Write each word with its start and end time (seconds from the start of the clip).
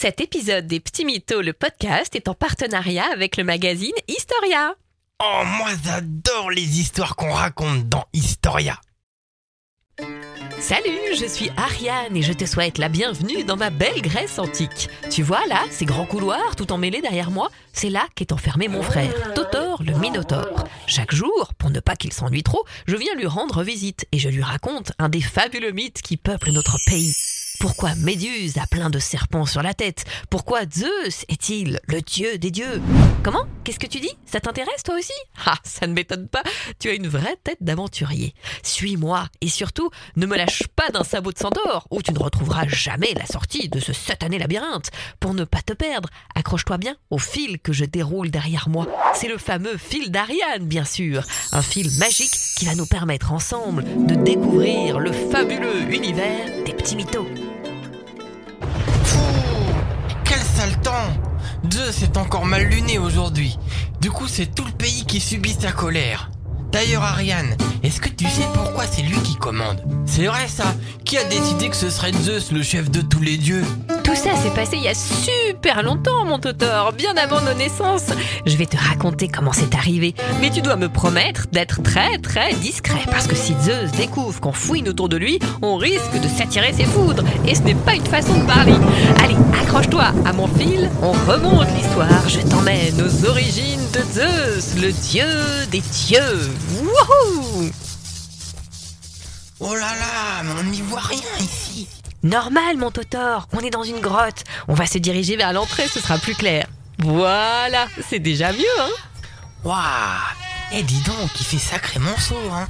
Cet 0.00 0.22
épisode 0.22 0.66
des 0.66 0.80
Petits 0.80 1.04
Mythos, 1.04 1.42
le 1.42 1.52
podcast, 1.52 2.16
est 2.16 2.28
en 2.28 2.32
partenariat 2.32 3.04
avec 3.12 3.36
le 3.36 3.44
magazine 3.44 3.92
Historia. 4.08 4.74
Oh, 5.22 5.42
moi 5.58 5.68
j'adore 5.84 6.50
les 6.50 6.80
histoires 6.80 7.16
qu'on 7.16 7.30
raconte 7.30 7.86
dans 7.90 8.06
Historia. 8.14 8.80
Salut, 10.58 11.14
je 11.18 11.26
suis 11.26 11.50
Ariane 11.54 12.16
et 12.16 12.22
je 12.22 12.32
te 12.32 12.46
souhaite 12.46 12.78
la 12.78 12.88
bienvenue 12.88 13.44
dans 13.44 13.58
ma 13.58 13.68
belle 13.68 14.00
Grèce 14.00 14.38
antique. 14.38 14.88
Tu 15.10 15.22
vois 15.22 15.46
là, 15.48 15.60
ces 15.70 15.84
grands 15.84 16.06
couloirs 16.06 16.56
tout 16.56 16.72
emmêlés 16.72 17.02
derrière 17.02 17.30
moi, 17.30 17.50
c'est 17.74 17.90
là 17.90 18.06
qu'est 18.14 18.32
enfermé 18.32 18.68
mon 18.68 18.82
frère, 18.82 19.34
Totor 19.34 19.82
le 19.82 19.92
Minotaure. 19.98 20.64
Chaque 20.86 21.14
jour, 21.14 21.52
pour 21.58 21.68
ne 21.68 21.80
pas 21.80 21.94
qu'il 21.94 22.14
s'ennuie 22.14 22.42
trop, 22.42 22.64
je 22.86 22.96
viens 22.96 23.14
lui 23.16 23.26
rendre 23.26 23.62
visite 23.62 24.06
et 24.12 24.18
je 24.18 24.30
lui 24.30 24.42
raconte 24.42 24.92
un 24.98 25.10
des 25.10 25.20
fabuleux 25.20 25.72
mythes 25.72 26.00
qui 26.00 26.16
peuplent 26.16 26.52
notre 26.52 26.78
pays. 26.86 27.14
Pourquoi 27.60 27.94
Méduse 27.96 28.56
a 28.56 28.66
plein 28.66 28.88
de 28.88 28.98
serpents 28.98 29.44
sur 29.44 29.62
la 29.62 29.74
tête? 29.74 30.06
Pourquoi 30.30 30.60
Zeus 30.62 31.26
est-il 31.28 31.78
le 31.88 32.00
dieu 32.00 32.38
des 32.38 32.50
dieux? 32.50 32.80
Comment? 33.22 33.44
Qu'est-ce 33.64 33.78
que 33.78 33.86
tu 33.86 34.00
dis? 34.00 34.16
Ça 34.24 34.40
t'intéresse 34.40 34.82
toi 34.82 34.94
aussi? 34.96 35.12
Ah, 35.44 35.58
ça 35.62 35.86
ne 35.86 35.92
m'étonne 35.92 36.26
pas, 36.26 36.42
tu 36.78 36.88
as 36.88 36.94
une 36.94 37.06
vraie 37.06 37.36
tête 37.44 37.58
d'aventurier. 37.60 38.32
Suis-moi 38.62 39.28
et 39.42 39.50
surtout, 39.50 39.90
ne 40.16 40.24
me 40.24 40.38
lâche 40.38 40.62
pas 40.74 40.88
d'un 40.88 41.04
sabot 41.04 41.32
de 41.32 41.38
centaure 41.38 41.86
où 41.90 42.00
tu 42.00 42.14
ne 42.14 42.18
retrouveras 42.18 42.66
jamais 42.66 43.12
la 43.14 43.26
sortie 43.26 43.68
de 43.68 43.78
ce 43.78 43.92
satané 43.92 44.38
labyrinthe. 44.38 44.90
Pour 45.20 45.34
ne 45.34 45.44
pas 45.44 45.60
te 45.60 45.74
perdre, 45.74 46.08
accroche-toi 46.34 46.78
bien 46.78 46.96
au 47.10 47.18
fil 47.18 47.58
que 47.58 47.74
je 47.74 47.84
déroule 47.84 48.30
derrière 48.30 48.70
moi. 48.70 48.86
C'est 49.14 49.28
le 49.28 49.36
fameux 49.36 49.76
fil 49.76 50.10
d'Ariane, 50.10 50.64
bien 50.64 50.86
sûr. 50.86 51.24
Un 51.52 51.60
fil 51.60 51.90
magique 51.98 52.38
qui 52.56 52.64
va 52.64 52.74
nous 52.74 52.86
permettre 52.86 53.32
ensemble 53.32 53.84
de 54.06 54.14
découvrir 54.14 54.98
le 54.98 55.12
fabuleux 55.12 55.82
univers 55.92 56.59
des 56.80 56.82
petits 56.82 56.96
mythos. 56.96 57.26
Quel 60.24 60.38
sale 60.38 60.80
temps 60.82 60.90
Zeus 61.70 62.02
est 62.02 62.16
encore 62.16 62.46
mal 62.46 62.64
luné 62.64 62.98
aujourd'hui. 62.98 63.58
Du 64.00 64.10
coup, 64.10 64.28
c'est 64.28 64.54
tout 64.54 64.64
le 64.64 64.72
pays 64.72 65.04
qui 65.06 65.20
subit 65.20 65.56
sa 65.58 65.72
colère. 65.72 66.30
D'ailleurs, 66.72 67.02
Ariane, 67.02 67.56
est-ce 67.82 68.00
que 68.00 68.08
tu 68.08 68.24
sais 68.26 68.46
pourquoi 68.54 68.84
c'est 68.86 69.02
lui 69.02 69.18
qui 69.22 69.34
commande? 69.34 69.82
C'est 70.06 70.26
vrai 70.26 70.48
ça 70.48 70.74
Qui 71.04 71.18
a 71.18 71.24
décidé 71.24 71.68
que 71.68 71.76
ce 71.76 71.90
serait 71.90 72.12
Zeus 72.12 72.52
le 72.52 72.62
chef 72.62 72.90
de 72.90 73.00
tous 73.02 73.20
les 73.20 73.36
dieux? 73.36 73.64
Tout 74.10 74.16
ça 74.16 74.34
s'est 74.34 74.50
passé 74.50 74.72
il 74.76 74.82
y 74.82 74.88
a 74.88 74.94
super 74.94 75.84
longtemps, 75.84 76.24
mon 76.24 76.40
Totor, 76.40 76.92
bien 76.94 77.16
avant 77.16 77.40
nos 77.42 77.54
naissances. 77.54 78.06
Je 78.44 78.56
vais 78.56 78.66
te 78.66 78.76
raconter 78.76 79.28
comment 79.28 79.52
c'est 79.52 79.76
arrivé, 79.76 80.16
mais 80.40 80.50
tu 80.50 80.62
dois 80.62 80.74
me 80.74 80.88
promettre 80.88 81.46
d'être 81.52 81.80
très 81.80 82.18
très 82.18 82.52
discret, 82.54 83.04
parce 83.08 83.28
que 83.28 83.36
si 83.36 83.54
Zeus 83.62 83.92
découvre 83.92 84.40
qu'on 84.40 84.50
fouine 84.50 84.88
autour 84.88 85.08
de 85.08 85.16
lui, 85.16 85.38
on 85.62 85.76
risque 85.76 86.20
de 86.20 86.26
s'attirer 86.26 86.72
ses 86.72 86.86
foudres, 86.86 87.22
et 87.46 87.54
ce 87.54 87.60
n'est 87.60 87.76
pas 87.76 87.94
une 87.94 88.04
façon 88.04 88.36
de 88.36 88.46
parler. 88.46 88.74
Allez, 89.22 89.36
accroche-toi 89.62 90.06
à 90.24 90.32
mon 90.32 90.48
fil, 90.48 90.90
on 91.02 91.12
remonte 91.12 91.68
l'histoire, 91.76 92.28
je 92.28 92.40
t'emmène 92.40 93.00
aux 93.00 93.28
origines 93.28 93.86
de 93.92 94.00
Zeus, 94.12 94.74
le 94.74 94.90
dieu 94.90 95.68
des 95.70 95.82
dieux. 95.82 96.50
Wouhou 96.82 97.70
Oh 99.60 99.74
là 99.74 99.80
là, 99.80 100.42
mais 100.42 100.50
on 100.58 100.64
n'y 100.64 100.80
voit 100.80 100.98
rien 100.98 101.20
ici. 101.38 101.86
Normal, 102.22 102.76
mon 102.76 102.90
Totor, 102.90 103.48
on 103.52 103.60
est 103.60 103.70
dans 103.70 103.82
une 103.82 104.00
grotte. 104.00 104.44
On 104.68 104.74
va 104.74 104.84
se 104.86 104.98
diriger 104.98 105.36
vers 105.36 105.54
l'entrée, 105.54 105.88
ce 105.88 106.00
sera 106.00 106.18
plus 106.18 106.34
clair. 106.34 106.66
Voilà, 106.98 107.86
c'est 108.06 108.18
déjà 108.18 108.52
mieux, 108.52 108.64
hein 108.78 108.90
Waouh 109.64 109.80
Eh 110.72 110.82
dis 110.82 111.00
donc, 111.00 111.30
il 111.40 111.46
fait 111.46 111.58
sacrément 111.58 112.16
chaud, 112.18 112.36
hein 112.52 112.68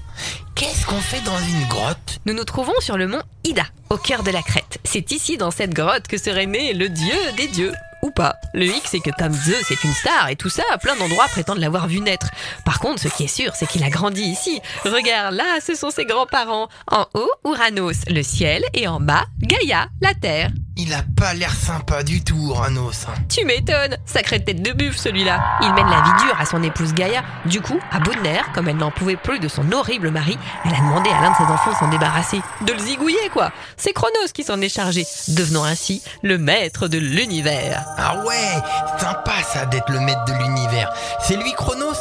Qu'est-ce 0.55 0.87
qu'on 0.87 1.01
fait 1.01 1.23
dans 1.23 1.39
une 1.39 1.67
grotte? 1.67 2.21
Nous 2.27 2.35
nous 2.35 2.45
trouvons 2.45 2.79
sur 2.79 2.97
le 2.97 3.09
mont 3.09 3.23
Ida, 3.43 3.65
au 3.89 3.97
cœur 3.97 4.23
de 4.23 4.31
la 4.31 4.43
Crète. 4.43 4.79
C'est 4.85 5.11
ici, 5.11 5.37
dans 5.37 5.51
cette 5.51 5.75
grotte, 5.75 6.07
que 6.07 6.17
serait 6.19 6.47
né 6.47 6.73
le 6.73 6.89
dieu 6.89 7.17
des 7.37 7.49
dieux. 7.49 7.73
Ou 8.03 8.11
pas. 8.11 8.37
Le 8.55 8.67
hic, 8.67 8.83
c'est 8.87 9.01
que 9.01 9.11
comme 9.19 9.33
Zeus 9.33 9.71
est 9.71 9.85
une 9.85 9.93
star 9.93 10.29
et 10.29 10.37
tout 10.37 10.49
ça, 10.49 10.63
plein 10.81 10.97
d'endroits 10.97 11.27
prétendent 11.29 11.59
l'avoir 11.59 11.87
vu 11.87 12.01
naître. 12.01 12.31
Par 12.65 12.81
contre, 12.81 13.01
ce 13.01 13.09
qui 13.09 13.25
est 13.25 13.29
sûr, 13.29 13.55
c'est 13.55 13.67
qu'il 13.67 13.85
a 13.85 13.91
grandi 13.91 14.23
ici. 14.23 14.61
Regarde, 14.85 15.35
là, 15.35 15.59
ce 15.61 15.75
sont 15.75 15.91
ses 15.91 16.07
grands-parents. 16.07 16.69
En 16.91 17.07
haut, 17.15 17.31
Uranos, 17.45 18.05
le 18.09 18.23
ciel, 18.23 18.65
et 18.75 18.89
en 18.89 19.01
bas, 19.01 19.27
Gaïa, 19.41 19.89
la 20.01 20.15
terre. 20.15 20.51
Il 20.83 20.95
a 20.95 21.03
pas 21.15 21.35
l'air 21.35 21.53
sympa 21.53 22.03
du 22.03 22.25
tout, 22.25 22.39
Uranos. 22.49 23.05
hein. 23.07 23.13
Tu 23.29 23.45
m'étonnes, 23.45 23.99
sacrée 24.07 24.43
tête 24.43 24.63
de 24.63 24.73
buff 24.73 24.97
celui-là. 24.97 25.39
Il 25.61 25.75
mène 25.75 25.91
la 25.91 26.01
vie 26.01 26.25
dure 26.25 26.41
à 26.41 26.47
son 26.47 26.63
épouse 26.63 26.95
Gaïa. 26.95 27.23
Du 27.45 27.61
coup, 27.61 27.79
à 27.93 27.99
bout 28.01 28.15
de 28.15 28.21
nerfs, 28.21 28.51
comme 28.55 28.67
elle 28.67 28.79
n'en 28.79 28.91
pouvait 28.91 29.17
plus 29.17 29.39
de 29.41 29.47
son 29.49 29.71
horrible 29.73 30.11
mari, 30.11 30.39
elle 30.65 30.73
a 30.73 30.79
demandé 30.79 31.11
à 31.11 31.21
l'un 31.21 31.33
de 31.33 31.37
ses 31.37 31.43
enfants 31.45 31.73
de 31.73 31.77
s'en 31.77 31.89
débarrasser. 31.89 32.41
De 32.63 32.73
le 32.73 32.79
zigouiller, 32.79 33.29
quoi. 33.31 33.53
C'est 33.77 33.93
Chronos 33.93 34.33
qui 34.33 34.43
s'en 34.43 34.59
est 34.63 34.75
chargé, 34.75 35.07
devenant 35.29 35.65
ainsi 35.65 36.03
le 36.23 36.39
maître 36.39 36.89
de 36.89 36.97
l'univers. 36.97 37.85
Ah 37.99 38.17
ouais, 38.27 38.63
sympa 38.99 39.43
ça 39.43 39.67
d'être 39.67 39.91
le 39.91 40.01
maître 40.01 40.25
de 40.25 40.33
l'univers. 40.33 40.91
C'est 41.21 41.37
lui 41.37 41.53
Chronos 41.53 41.93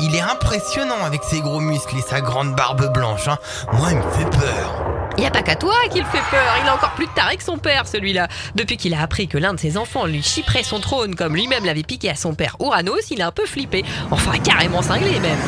Il 0.00 0.14
est 0.14 0.20
impressionnant 0.20 1.02
avec 1.06 1.22
ses 1.24 1.40
gros 1.40 1.60
muscles 1.60 1.96
et 1.96 2.02
sa 2.02 2.20
grande 2.20 2.54
barbe 2.54 2.92
blanche. 2.92 3.28
Hein. 3.28 3.38
Moi, 3.72 3.92
il 3.92 3.96
me 3.98 4.10
fait 4.10 4.28
peur. 4.30 4.95
Y 5.18 5.24
a 5.24 5.30
pas 5.30 5.42
qu'à 5.42 5.56
toi 5.56 5.74
qu'il 5.90 6.04
fait 6.04 6.22
peur, 6.30 6.54
il 6.62 6.68
a 6.68 6.74
encore 6.74 6.92
plus 6.92 7.06
de 7.06 7.12
taré 7.12 7.38
que 7.38 7.42
son 7.42 7.56
père, 7.56 7.86
celui-là. 7.86 8.28
Depuis 8.54 8.76
qu'il 8.76 8.92
a 8.92 9.00
appris 9.00 9.28
que 9.28 9.38
l'un 9.38 9.54
de 9.54 9.58
ses 9.58 9.78
enfants 9.78 10.04
lui 10.04 10.22
chipperait 10.22 10.62
son 10.62 10.78
trône 10.78 11.14
comme 11.14 11.34
lui-même 11.34 11.64
l'avait 11.64 11.82
piqué 11.82 12.10
à 12.10 12.14
son 12.14 12.34
père 12.34 12.56
Uranos, 12.60 13.10
il 13.10 13.22
a 13.22 13.28
un 13.28 13.32
peu 13.32 13.46
flippé. 13.46 13.84
Enfin, 14.10 14.38
carrément 14.38 14.82
cinglé 14.82 15.18
même. 15.20 15.38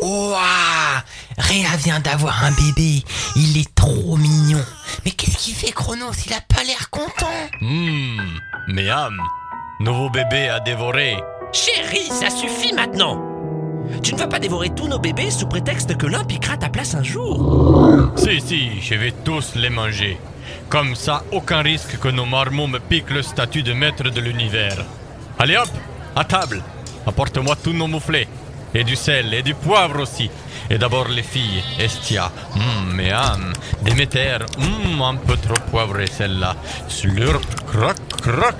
Ouah 0.00 1.04
Réa 1.38 1.76
vient 1.78 2.00
d'avoir 2.00 2.44
un 2.44 2.50
bébé. 2.50 3.04
Il 3.36 3.56
est 3.56 3.72
trop 3.74 4.16
mignon. 4.16 4.64
Mais 5.04 5.12
qu'est-ce 5.12 5.38
qu'il 5.38 5.54
fait 5.54 5.72
Chronos? 5.72 6.12
Il 6.26 6.32
a 6.32 6.40
pas 6.40 6.64
l'air 6.64 6.90
content. 6.90 7.26
Hmm, 7.60 8.18
Miam, 8.68 9.16
nouveau 9.80 10.10
bébé 10.10 10.48
à 10.48 10.58
dévorer. 10.58 11.16
Chérie, 11.52 12.08
ça 12.10 12.30
suffit 12.30 12.72
maintenant 12.72 13.33
Tu 14.02 14.14
ne 14.14 14.18
vas 14.18 14.26
pas 14.26 14.38
dévorer 14.38 14.70
tous 14.70 14.88
nos 14.88 14.98
bébés 14.98 15.30
sous 15.30 15.46
prétexte 15.46 15.96
que 15.96 16.06
l'un 16.06 16.24
piquera 16.24 16.56
ta 16.56 16.68
place 16.68 16.94
un 16.94 17.02
jour 17.02 18.10
Si, 18.16 18.40
si, 18.40 18.80
je 18.80 18.94
vais 18.94 19.12
tous 19.24 19.54
les 19.54 19.70
manger. 19.70 20.18
Comme 20.68 20.94
ça, 20.94 21.22
aucun 21.32 21.62
risque 21.62 21.98
que 21.98 22.08
nos 22.08 22.26
marmots 22.26 22.66
me 22.66 22.78
piquent 22.78 23.10
le 23.10 23.22
statut 23.22 23.62
de 23.62 23.72
maître 23.72 24.04
de 24.10 24.20
l'univers. 24.20 24.84
Allez 25.38 25.56
hop, 25.56 25.68
à 26.16 26.24
table. 26.24 26.62
Apporte-moi 27.06 27.56
tous 27.62 27.72
nos 27.72 27.86
mouflets. 27.86 28.28
Et 28.76 28.82
du 28.82 28.96
sel, 28.96 29.32
et 29.32 29.42
du 29.42 29.54
poivre 29.54 30.00
aussi. 30.00 30.28
Et 30.68 30.78
d'abord 30.78 31.08
les 31.08 31.22
filles, 31.22 31.62
Estia, 31.78 32.30
hum, 32.56 32.96
Miam, 32.96 33.52
Déméter, 33.82 34.38
hum, 34.58 35.00
un 35.02 35.14
peu 35.16 35.36
trop 35.36 35.54
poivré 35.70 36.06
celle-là. 36.06 36.56
Slurp, 36.88 37.44
croc, 37.66 37.96
croc. 38.20 38.56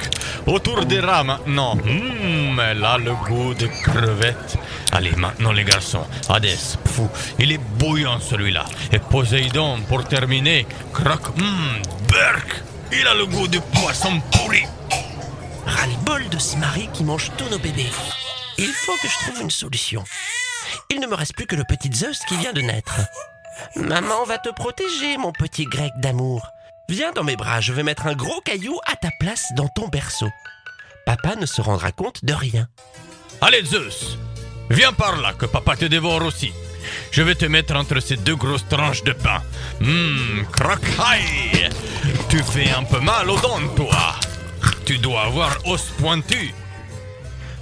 Autour 0.46 0.84
des 0.84 1.00
rats 1.00 1.24
maintenant, 1.24 1.72
hum, 1.72 2.60
elle 2.60 2.84
a 2.84 2.98
le 2.98 3.12
goût 3.26 3.54
de 3.54 3.66
crevette. 3.66 4.56
Allez, 4.94 5.10
maintenant 5.16 5.50
les 5.50 5.64
garçons, 5.64 6.06
Hadès, 6.28 6.78
fou, 6.86 7.08
il 7.40 7.50
est 7.50 7.58
bouillant 7.58 8.20
celui-là. 8.20 8.64
Et 8.92 9.00
Poséidon, 9.00 9.80
pour 9.88 10.04
terminer, 10.04 10.66
croc, 10.92 11.28
hum, 11.36 11.82
Berk, 12.08 12.62
il 12.92 13.06
a 13.06 13.14
le 13.14 13.26
goût 13.26 13.48
du 13.48 13.60
poisson 13.60 14.20
pourri. 14.30 14.62
Ras-le-bol 15.66 16.28
de 16.28 16.38
ce 16.38 16.56
mari 16.58 16.88
qui 16.92 17.02
mange 17.02 17.32
tous 17.36 17.48
nos 17.50 17.58
bébés. 17.58 17.90
Il 18.56 18.68
faut 18.68 18.96
que 19.02 19.08
je 19.08 19.18
trouve 19.18 19.42
une 19.42 19.50
solution. 19.50 20.04
Il 20.90 21.00
ne 21.00 21.08
me 21.08 21.14
reste 21.16 21.34
plus 21.34 21.46
que 21.46 21.56
le 21.56 21.64
petit 21.64 21.92
Zeus 21.92 22.20
qui 22.28 22.36
vient 22.36 22.52
de 22.52 22.60
naître. 22.60 23.00
Maman 23.74 24.24
va 24.24 24.38
te 24.38 24.50
protéger, 24.50 25.16
mon 25.16 25.32
petit 25.32 25.64
grec 25.64 25.92
d'amour. 25.96 26.46
Viens 26.88 27.10
dans 27.12 27.24
mes 27.24 27.36
bras, 27.36 27.60
je 27.60 27.72
vais 27.72 27.82
mettre 27.82 28.06
un 28.06 28.14
gros 28.14 28.40
caillou 28.42 28.78
à 28.86 28.94
ta 28.94 29.08
place 29.18 29.48
dans 29.56 29.68
ton 29.68 29.88
berceau. 29.88 30.30
Papa 31.04 31.34
ne 31.34 31.46
se 31.46 31.60
rendra 31.60 31.90
compte 31.90 32.24
de 32.24 32.32
rien. 32.32 32.68
Allez 33.40 33.64
Zeus, 33.64 34.18
viens 34.70 34.92
par 34.92 35.20
là 35.20 35.32
que 35.32 35.46
papa 35.46 35.76
te 35.76 35.84
dévore 35.86 36.22
aussi. 36.22 36.52
Je 37.10 37.22
vais 37.22 37.34
te 37.34 37.46
mettre 37.46 37.74
entre 37.76 38.00
ces 38.00 38.16
deux 38.16 38.36
grosses 38.36 38.66
tranches 38.68 39.04
de 39.04 39.12
pain. 39.12 39.42
Hum, 39.80 40.46
croc 40.52 40.80
aïe. 40.98 41.68
Tu 42.28 42.42
fais 42.42 42.70
un 42.70 42.84
peu 42.84 43.00
mal 43.00 43.30
aux 43.30 43.38
dents, 43.38 43.68
toi. 43.76 44.16
Tu 44.84 44.98
dois 44.98 45.22
avoir 45.22 45.56
os 45.64 45.84
pointu. 45.98 46.54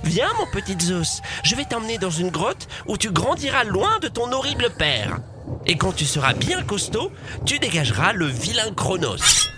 Viens, 0.04 0.32
mon 0.38 0.46
petit 0.46 0.76
Zeus, 0.80 1.20
je 1.44 1.54
vais 1.54 1.64
t'emmener 1.64 1.98
dans 1.98 2.10
une 2.10 2.30
grotte 2.30 2.66
où 2.86 2.96
tu 2.96 3.12
grandiras 3.12 3.62
loin 3.64 3.98
de 4.00 4.08
ton 4.08 4.32
horrible 4.32 4.70
père. 4.76 5.18
Et 5.66 5.76
quand 5.76 5.92
tu 5.92 6.04
seras 6.04 6.32
bien 6.32 6.62
costaud, 6.62 7.12
tu 7.46 7.58
dégageras 7.60 8.12
le 8.12 8.26
vilain 8.26 8.72
Chronos. 8.74 9.51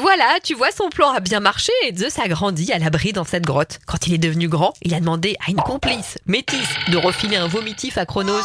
Voilà, 0.00 0.38
tu 0.42 0.54
vois, 0.54 0.70
son 0.70 0.88
plan 0.88 1.10
a 1.10 1.20
bien 1.20 1.40
marché 1.40 1.72
et 1.84 1.94
Zeus 1.94 2.18
a 2.18 2.26
grandi 2.26 2.72
à 2.72 2.78
l'abri 2.78 3.12
dans 3.12 3.24
cette 3.24 3.44
grotte. 3.44 3.80
Quand 3.86 4.06
il 4.06 4.14
est 4.14 4.18
devenu 4.18 4.48
grand, 4.48 4.72
il 4.82 4.94
a 4.94 5.00
demandé 5.00 5.36
à 5.46 5.50
une 5.50 5.58
complice, 5.58 6.16
Métis, 6.26 6.66
de 6.88 6.96
refiler 6.96 7.36
un 7.36 7.48
vomitif 7.48 7.98
à 7.98 8.06
Chronos. 8.06 8.42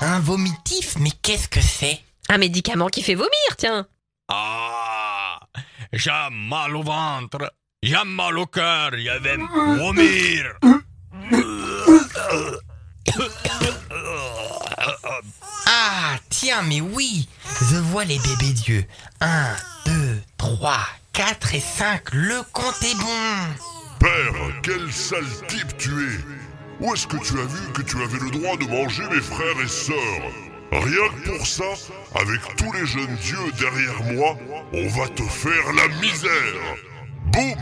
Un 0.00 0.20
vomitif? 0.20 0.94
Mais 1.00 1.10
qu'est-ce 1.22 1.48
que 1.48 1.60
c'est? 1.60 2.00
Un 2.28 2.38
médicament 2.38 2.86
qui 2.86 3.02
fait 3.02 3.16
vomir, 3.16 3.30
tiens. 3.56 3.86
Ah, 4.28 5.40
j'ai 5.92 6.10
mal 6.30 6.76
au 6.76 6.82
ventre. 6.82 7.52
J'ai 7.82 7.96
mal 8.04 8.38
au 8.38 8.46
cœur. 8.46 8.90
Il 8.94 9.02
y 9.02 9.08
avait 9.08 9.36
vomir. 9.36 10.58
Ah, 15.66 16.16
tiens, 16.30 16.62
mais 16.62 16.80
oui 16.80 17.28
Je 17.62 17.76
vois 17.76 18.04
les 18.04 18.18
bébés 18.18 18.52
dieux. 18.52 18.84
Un. 19.20 19.56
3, 20.58 20.72
4 21.12 21.54
et 21.54 21.60
5, 21.60 22.14
le 22.14 22.42
compte 22.52 22.82
est 22.82 22.96
bon. 22.96 23.54
Père, 24.00 24.34
quel 24.64 24.92
sale 24.92 25.22
type 25.46 25.76
tu 25.78 25.90
es 25.90 26.18
Où 26.80 26.92
est-ce 26.92 27.06
que 27.06 27.16
tu 27.18 27.38
as 27.38 27.44
vu 27.44 27.72
que 27.72 27.82
tu 27.82 27.96
avais 28.02 28.18
le 28.18 28.30
droit 28.32 28.56
de 28.56 28.64
manger 28.64 29.04
mes 29.04 29.20
frères 29.20 29.60
et 29.62 29.68
sœurs? 29.68 29.94
Rien 30.72 31.08
que 31.14 31.30
pour 31.30 31.46
ça, 31.46 31.62
avec 32.16 32.40
tous 32.56 32.72
les 32.72 32.84
jeunes 32.86 33.14
dieux 33.22 33.52
derrière 33.56 34.02
moi, 34.14 34.36
on 34.72 34.88
va 34.98 35.06
te 35.10 35.22
faire 35.22 35.72
la 35.76 35.86
misère 36.00 36.32
Boum 37.26 37.54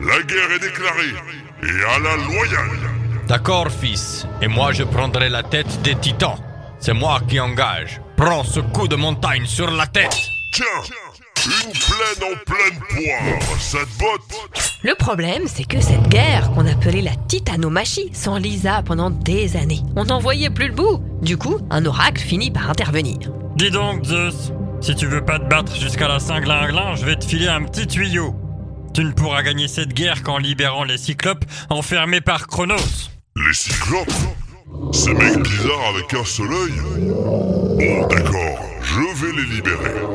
La 0.00 0.20
guerre 0.22 0.50
est 0.50 0.58
déclarée, 0.58 1.14
et 1.62 1.84
à 1.84 1.98
la 2.00 2.16
loyale 2.16 2.90
D'accord, 3.28 3.70
fils. 3.70 4.26
Et 4.42 4.48
moi, 4.48 4.72
je 4.72 4.82
prendrai 4.82 5.28
la 5.28 5.44
tête 5.44 5.82
des 5.82 5.94
titans. 5.94 6.42
C'est 6.80 6.94
moi 6.94 7.20
qui 7.28 7.38
engage. 7.38 8.00
Prends 8.16 8.42
ce 8.42 8.58
coup 8.58 8.88
de 8.88 8.96
montagne 8.96 9.46
sur 9.46 9.70
la 9.70 9.86
tête. 9.86 10.18
Tiens 10.52 10.82
Une 11.46 11.72
plaine 11.72 12.32
en 12.32 12.36
pleine 12.44 12.78
poire 12.90 13.58
Ça 13.58 13.78
te 13.78 13.98
botte 13.98 14.68
Le 14.82 14.94
problème, 14.94 15.44
c'est 15.46 15.64
que 15.64 15.80
cette 15.80 16.08
guerre 16.08 16.50
qu'on 16.52 16.66
appelait 16.66 17.00
la 17.00 17.14
titanomachie 17.28 18.10
s'enlisa 18.12 18.82
pendant 18.82 19.08
des 19.08 19.56
années. 19.56 19.80
On 19.96 20.04
n'en 20.04 20.18
voyait 20.18 20.50
plus 20.50 20.68
le 20.68 20.74
bout. 20.74 21.02
Du 21.22 21.38
coup, 21.38 21.56
un 21.70 21.86
oracle 21.86 22.20
finit 22.22 22.50
par 22.50 22.68
intervenir. 22.68 23.16
Dis 23.56 23.70
donc, 23.70 24.04
Zeus, 24.04 24.52
si 24.82 24.94
tu 24.94 25.06
veux 25.06 25.24
pas 25.24 25.38
te 25.38 25.48
battre 25.48 25.74
jusqu'à 25.80 26.08
la 26.08 26.18
Saint-Glinglin, 26.18 26.96
je 26.96 27.06
vais 27.06 27.16
te 27.16 27.24
filer 27.24 27.48
un 27.48 27.62
petit 27.62 27.86
tuyau. 27.86 28.34
Tu 28.92 29.02
ne 29.02 29.12
pourras 29.12 29.42
gagner 29.42 29.66
cette 29.68 29.94
guerre 29.94 30.22
qu'en 30.22 30.36
libérant 30.36 30.84
les 30.84 30.98
cyclopes 30.98 31.46
enfermés 31.70 32.20
par 32.20 32.48
Chronos. 32.48 33.08
Les 33.36 33.54
cyclopes 33.54 34.12
Ces 34.92 35.14
mecs 35.14 35.38
bizarres 35.42 35.94
avec 35.94 36.12
un 36.12 36.24
seul 36.24 36.52
œil 36.52 36.72
Bon, 37.78 38.06
d'accord, 38.08 38.58
je 38.82 39.24
vais 39.24 39.32
les 39.40 39.56
libérer. 39.56 40.09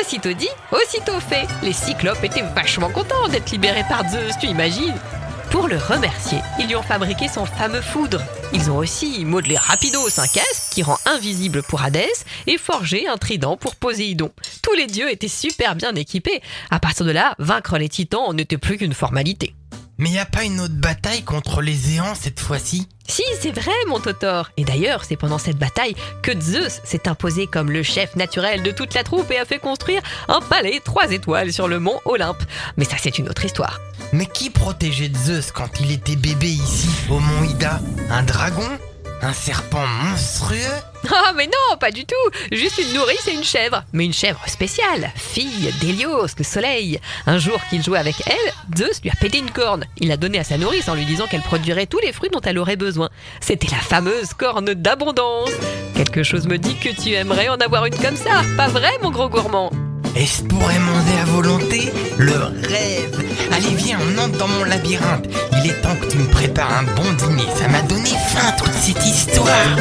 Aussitôt 0.00 0.32
dit, 0.32 0.48
aussitôt 0.70 1.18
fait. 1.20 1.46
Les 1.62 1.72
cyclopes 1.72 2.22
étaient 2.22 2.44
vachement 2.54 2.90
contents 2.90 3.28
d'être 3.28 3.50
libérés 3.50 3.84
par 3.88 4.08
Zeus, 4.08 4.34
tu 4.40 4.46
imagines 4.46 4.94
Pour 5.50 5.66
le 5.66 5.76
remercier, 5.76 6.38
ils 6.58 6.68
lui 6.68 6.76
ont 6.76 6.82
fabriqué 6.82 7.26
son 7.26 7.46
fameux 7.46 7.80
foudre. 7.80 8.22
Ils 8.52 8.70
ont 8.70 8.76
aussi 8.76 9.24
modelé 9.24 9.56
Rapidos, 9.56 10.20
un 10.20 10.26
casque 10.26 10.72
qui 10.72 10.82
rend 10.82 10.98
invisible 11.06 11.62
pour 11.62 11.82
Hadès, 11.82 12.24
et 12.46 12.58
forgé 12.58 13.08
un 13.08 13.16
trident 13.16 13.56
pour 13.56 13.74
Poséidon. 13.76 14.30
Tous 14.62 14.74
les 14.74 14.86
dieux 14.86 15.10
étaient 15.10 15.28
super 15.28 15.74
bien 15.74 15.94
équipés. 15.94 16.42
À 16.70 16.78
partir 16.78 17.04
de 17.04 17.10
là, 17.10 17.34
vaincre 17.38 17.78
les 17.78 17.88
titans 17.88 18.32
n'était 18.32 18.58
plus 18.58 18.78
qu'une 18.78 18.94
formalité. 18.94 19.54
Mais 20.00 20.08
y 20.08 20.18
a 20.18 20.24
pas 20.24 20.44
une 20.44 20.60
autre 20.60 20.74
bataille 20.74 21.22
contre 21.24 21.60
les 21.60 21.96
Éans 21.96 22.14
cette 22.14 22.40
fois-ci? 22.40 22.88
Si, 23.06 23.22
c'est 23.38 23.50
vrai, 23.50 23.74
mon 23.86 24.00
Totor. 24.00 24.50
Et 24.56 24.64
d'ailleurs, 24.64 25.04
c'est 25.04 25.16
pendant 25.16 25.36
cette 25.36 25.58
bataille 25.58 25.94
que 26.22 26.32
Zeus 26.40 26.80
s'est 26.84 27.06
imposé 27.06 27.46
comme 27.46 27.70
le 27.70 27.82
chef 27.82 28.16
naturel 28.16 28.62
de 28.62 28.70
toute 28.70 28.94
la 28.94 29.04
troupe 29.04 29.30
et 29.30 29.38
a 29.38 29.44
fait 29.44 29.58
construire 29.58 30.00
un 30.28 30.40
palais 30.40 30.80
3 30.82 31.12
étoiles 31.12 31.52
sur 31.52 31.68
le 31.68 31.80
mont 31.80 32.00
Olympe. 32.06 32.42
Mais 32.78 32.86
ça, 32.86 32.96
c'est 32.98 33.18
une 33.18 33.28
autre 33.28 33.44
histoire. 33.44 33.78
Mais 34.12 34.24
qui 34.24 34.48
protégeait 34.48 35.12
Zeus 35.14 35.52
quand 35.52 35.80
il 35.80 35.90
était 35.90 36.16
bébé 36.16 36.48
ici, 36.48 36.88
au 37.10 37.18
mont 37.18 37.44
Ida? 37.44 37.80
Un 38.08 38.22
dragon? 38.22 38.70
Un 39.22 39.32
serpent 39.32 39.86
monstrueux 40.02 40.56
Ah, 41.12 41.32
mais 41.36 41.46
non, 41.46 41.76
pas 41.78 41.90
du 41.90 42.04
tout 42.04 42.14
Juste 42.52 42.78
une 42.78 42.94
nourrice 42.94 43.26
et 43.28 43.32
une 43.34 43.44
chèvre. 43.44 43.84
Mais 43.92 44.04
une 44.04 44.12
chèvre 44.12 44.40
spéciale, 44.46 45.12
fille 45.14 45.72
d'Hélios, 45.80 46.26
le 46.38 46.44
soleil. 46.44 47.00
Un 47.26 47.38
jour 47.38 47.60
qu'il 47.68 47.82
jouait 47.82 47.98
avec 47.98 48.16
elle, 48.26 48.52
Zeus 48.76 49.02
lui 49.02 49.10
a 49.10 49.14
pété 49.14 49.38
une 49.38 49.50
corne. 49.50 49.84
Il 49.98 50.08
l'a 50.08 50.16
donnée 50.16 50.38
à 50.38 50.44
sa 50.44 50.56
nourrice 50.56 50.88
en 50.88 50.94
lui 50.94 51.04
disant 51.04 51.26
qu'elle 51.26 51.42
produirait 51.42 51.86
tous 51.86 52.00
les 52.00 52.12
fruits 52.12 52.30
dont 52.30 52.40
elle 52.40 52.58
aurait 52.58 52.76
besoin. 52.76 53.10
C'était 53.40 53.70
la 53.70 53.78
fameuse 53.78 54.32
corne 54.34 54.72
d'abondance. 54.74 55.50
Quelque 55.94 56.22
chose 56.22 56.46
me 56.46 56.56
dit 56.58 56.76
que 56.76 56.88
tu 56.88 57.12
aimerais 57.12 57.48
en 57.48 57.56
avoir 57.56 57.86
une 57.86 57.96
comme 57.96 58.16
ça, 58.16 58.42
pas 58.56 58.68
vrai, 58.68 58.90
mon 59.02 59.10
gros 59.10 59.28
gourmand? 59.28 59.70
Et 60.16 60.26
je 60.26 60.42
pourrais 60.42 60.78
manger 60.78 61.18
à 61.20 61.24
volonté? 61.24 61.92
Le 62.18 62.32
rêve 62.32 63.24
Allez 63.52 63.74
viens, 63.74 63.98
on 64.00 64.18
entre 64.18 64.38
dans 64.38 64.48
mon 64.48 64.64
labyrinthe. 64.64 65.26
Il 65.52 65.70
est 65.70 65.80
temps 65.80 65.96
que 65.96 66.06
tu 66.06 66.18
me 66.18 66.28
prépares 66.30 66.72
un 66.72 66.82
bon 66.84 67.12
dîner. 67.12 67.48
Ça 67.56 67.68
m'a 67.68 67.82
donné 67.82 68.10
faim 68.10 68.52
toute 68.58 68.72
cette 68.72 69.04
histoire. 69.04 69.76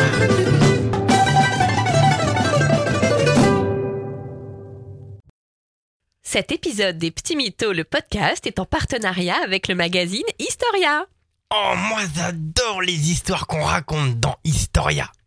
Cet 6.24 6.52
épisode 6.52 7.00
des 7.00 7.10
Petits 7.10 7.36
Mythos, 7.36 7.74
le 7.74 7.84
podcast, 7.84 8.46
est 8.46 8.60
en 8.60 8.66
partenariat 8.66 9.38
avec 9.44 9.68
le 9.68 9.76
magazine 9.76 10.22
Historia. 10.38 11.06
Oh, 11.52 11.74
moi 11.90 12.02
j'adore 12.16 12.84
les 12.84 13.10
histoires 13.12 13.48
qu'on 13.48 13.64
raconte 13.64 14.20
dans 14.20 14.36
Historia. 14.44 15.12